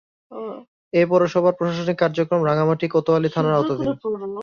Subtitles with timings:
[0.93, 3.87] এ পৌরসভার প্রশাসনিক কার্যক্রম রাঙ্গামাটি কোতোয়ালী থানার আওতাধীন।